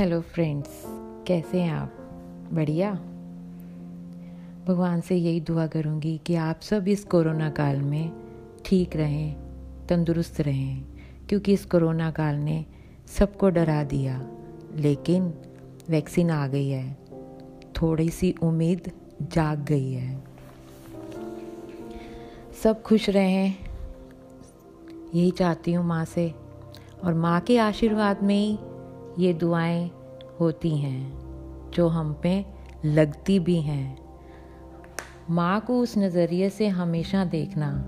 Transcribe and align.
Hello 0.00 0.20
friends 0.20 0.68
कैसे 1.26 1.60
हैं 1.60 1.72
आप? 1.72 1.92
बढ़िया? 2.52 2.92
भगवान 4.68 5.00
से 5.00 5.16
यही 5.16 5.40
दुआ 5.40 5.66
करूँगी 5.66 6.20
कि 6.26 6.34
आप 6.34 6.60
सब 6.60 6.88
इस 6.88 7.04
कोरोना 7.04 7.50
काल 7.50 7.76
में 7.76 8.12
ठीक 8.64 8.96
रहें, 8.96 9.36
तंदुरुस्त 9.86 10.40
रहें, 10.40 10.84
क्योंकि 11.28 11.52
इस 11.52 11.64
कोरोना 11.64 12.10
काल 12.10 12.34
ने 12.34 12.66
सबको 13.06 13.48
डरा 13.48 13.84
दिया, 13.84 14.30
लेकिन 14.74 15.34
वैक्सीन 15.90 16.30
आ 16.30 16.46
गई 16.46 16.68
है। 16.68 16.98
थोड़ी 17.82 18.08
सी 18.08 18.34
उम्मीद 18.42 18.92
जाग 19.22 19.64
गई 19.64 19.92
है। 19.92 20.22
सब 22.62 22.82
खुश 22.82 23.10
रहें। 23.10 23.54
यही 25.14 25.30
चाहती 25.30 25.72
हूँ 25.72 25.86
माँ 25.86 26.04
से। 26.04 26.34
और 27.04 27.14
माँ 27.14 27.40
के 27.40 27.58
आशीर्वाद 27.58 28.22
में 28.22 28.34
ही 28.34 28.58
ये 29.18 29.32
दुआएँ 29.32 29.90
होती 30.40 30.76
हैं, 30.76 31.18
जो 31.70 31.88
हम 31.88 32.20
पे 32.22 32.46
लगती 32.84 33.38
भी 33.38 33.60
हैं। 33.60 33.98
माँ 35.30 35.60
को 35.60 35.80
उस 35.80 35.98
नज़रिए 35.98 36.50
से 36.50 36.68
हमेशा 36.68 37.24
देखना 37.24 37.84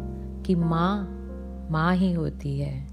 कि 0.47 0.55
माँ 0.55 1.19
माँ 1.71 1.95
ही 1.95 2.13
होती 2.13 2.59
है। 2.59 2.87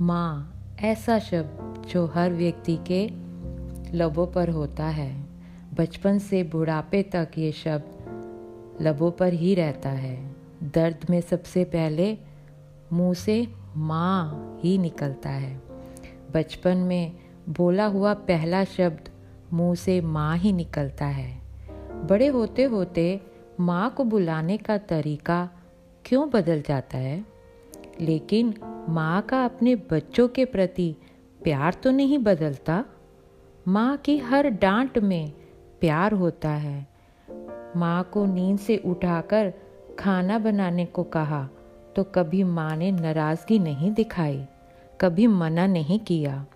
माँ 0.00 0.54
ऐसा 0.80 1.18
शब्द 1.18 1.86
जो 1.88 2.06
हर 2.06 2.32
व्यक्ति 2.32 2.78
के 2.86 3.08
लबों 3.96 4.26
पर 4.26 4.50
होता 4.50 4.84
है। 4.84 5.26
बचपन 5.74 6.18
से 6.18 6.42
बुढ़ापे 6.42 7.02
तक 7.02 7.28
ये 7.38 7.52
शब्द 7.52 7.98
लबों 8.80 9.10
पर 9.10 9.32
ही 9.32 9.54
रहता 9.54 9.88
है। 9.88 10.34
दर्द 10.62 11.10
में 11.10 11.20
सबसे 11.20 11.64
पहले 11.64 12.18
मुँह 12.92 13.14
से 13.14 13.48
माँ 13.76 14.58
ही 14.62 14.78
निकलता 14.78 15.30
है। 15.30 15.62
बचपन 16.34 16.76
में 16.76 17.27
बोला 17.48 17.84
हुआ 17.86 18.12
पहला 18.14 18.64
शब्द 18.64 19.08
मुँह 19.52 19.74
से 19.74 20.00
माँ 20.00 20.36
ही 20.36 20.52
निकलता 20.52 21.06
है। 21.06 21.30
बड़े 22.06 22.26
होते 22.26 22.62
होते 22.64 23.20
माँ 23.60 23.90
को 23.90 24.04
बुलाने 24.04 24.56
का 24.56 24.76
तरीका 24.78 25.48
क्यों 26.04 26.28
बदल 26.30 26.62
जाता 26.62 26.98
है? 26.98 27.24
लेकिन 28.00 28.54
माँ 28.88 29.22
का 29.22 29.44
अपने 29.44 29.74
बच्चों 29.90 30.28
के 30.28 30.44
प्रति 30.44 30.94
प्यार 31.44 31.74
तो 31.74 31.90
नहीं 31.90 32.18
बदलता? 32.18 32.84
माँ 33.68 33.96
की 33.96 34.18
हर 34.18 34.48
डांट 34.50 34.98
में 34.98 35.32
प्यार 35.80 36.12
होता 36.12 36.50
है। 36.50 36.86
माँ 37.76 38.02
को 38.12 38.26
नींद 38.26 38.58
से 38.58 38.76
उठाकर 38.76 39.52
खाना 39.98 40.38
बनाने 40.38 40.84
को 40.86 41.02
कहा 41.02 41.48
तो 41.96 42.04
कभी 42.04 42.42
माँ 42.44 42.76
ने 42.76 42.90
नाराज़गी 42.92 43.58
नहीं 43.58 43.90
दिखाई, 43.92 44.44
कभी 45.00 45.26
मना 45.26 45.66
नहीं 45.66 45.98
किया। 45.98 46.46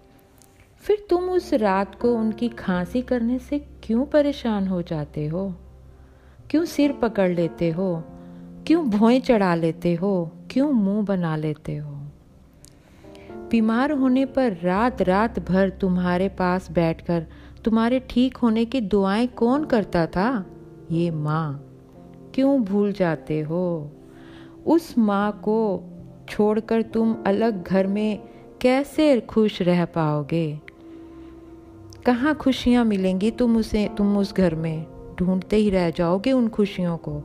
फिर 0.82 1.06
तुम 1.10 1.30
उस 1.30 1.54
रात 1.54 1.94
को 1.94 2.14
उनकी 2.14 2.48
खांसी 2.48 3.02
करने 3.02 3.38
से 3.38 3.58
क्यों 3.58 4.06
परेशान 4.06 4.68
हो 4.68 4.82
जाते 4.82 5.26
हो? 5.26 5.54
क्यों 6.50 6.64
सिर 6.64 6.92
पकड़ 6.92 7.30
लेते 7.30 7.70
हो? 7.70 8.02
क्यों 8.66 8.90
भोए 8.90 9.20
चढ़ा 9.20 9.54
लेते 9.54 9.94
हो? 9.94 10.30
क्यों 10.50 10.72
मुँह 10.72 11.04
बना 11.04 11.36
लेते 11.36 11.76
हो? 11.76 11.96
बीमार 13.50 13.92
होने 13.92 14.24
पर 14.24 14.56
रात 14.62 15.02
रात 15.02 15.38
भर 15.38 15.70
तुम्हारे 15.70 16.28
पास 16.28 16.70
बैठकर 16.70 17.26
तुम्हारे 17.64 18.00
ठीक 18.10 18.36
होने 18.36 18.64
की 18.64 18.80
दुआएँ 18.80 19.26
कौन 19.26 19.64
करता 19.64 20.06
था? 20.06 20.46
ये 20.90 21.10
माँ। 21.10 21.66
क्यों 22.34 22.64
भूल 22.64 22.92
जाते 22.92 23.40
हो? 23.40 23.92
उस 24.66 24.98
माँ 24.98 25.32
को 25.32 25.84
छोड़कर 26.28 26.82
तुम 26.82 27.16
अलग 27.26 27.62
घर 27.62 27.86
में 27.86 28.22
कैसे 28.60 29.20
खुश 29.20 29.62
रह 29.62 29.84
पाओगे? 29.84 30.71
कहाँ 32.06 32.34
खुशियाँ 32.34 32.84
मिलेंगी 32.84 33.30
तुम 33.30 33.56
उसे, 33.56 33.90
तुम 33.98 34.18
उस 34.18 34.34
घर 34.34 34.54
में? 34.54 34.86
ढूंढते 35.16 35.56
ही 35.56 35.70
रह 35.70 35.90
जाओगे 35.90 36.32
उन 36.32 36.48
खुशियों 36.48 36.98
को। 37.08 37.22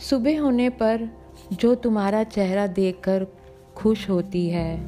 सुबह 0.00 0.40
होने 0.40 0.68
पर 0.68 1.08
जो 1.52 1.74
तुम्हारा 1.74 2.24
चेहरा 2.24 2.66
देखकर 2.66 3.26
खुश 3.76 4.10
होती 4.10 4.48
है, 4.48 4.86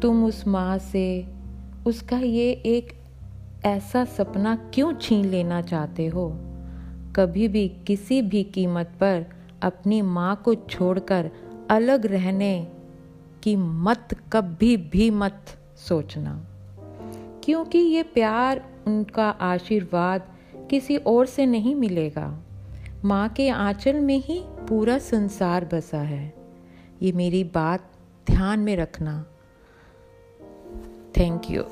तुम 0.00 0.24
उस 0.24 0.46
माँ 0.46 0.78
से 0.78 1.26
उसका 1.86 2.18
ये 2.18 2.50
एक 2.50 2.92
ऐसा 3.64 4.04
सपना 4.04 4.70
क्यों 4.74 4.94
छीन 4.94 5.24
लेना 5.24 5.62
चाहते 5.62 6.06
हो? 6.06 6.32
कभी 7.16 7.48
भी 7.48 7.68
किसी 7.68 8.22
भी 8.22 8.42
कीमत 8.42 8.86
पर 8.86 9.26
अपनी 9.62 10.02
माँ 10.02 10.42
को 10.44 10.54
छोड़कर 10.54 11.30
अलग 11.70 12.06
रहने 12.06 12.68
की 13.42 13.56
मत 13.56 14.08
कभी 14.32 14.76
भी 14.76 15.10
मत 15.10 15.44
सोचना। 15.76 16.46
क्योंकि 17.50 17.78
ये 17.78 18.02
प्यार 18.02 18.70
उनका 18.86 19.28
आशीर्वाद 19.28 20.36
किसी 20.70 20.96
और 20.96 21.26
से 21.26 21.46
नहीं 21.46 21.74
मिलेगा। 21.74 22.42
माँ 23.04 23.28
के 23.28 23.48
आंचल 23.48 24.00
में 24.00 24.18
ही 24.18 24.42
पूरा 24.46 24.98
संसार 24.98 25.64
बसा 25.64 25.98
है। 25.98 26.34
ये 27.02 27.12
मेरी 27.12 27.44
बात 27.44 27.90
ध्यान 28.26 28.60
में 28.60 28.76
रखना। 28.76 29.26
Thank 31.16 31.42
you 31.50 31.62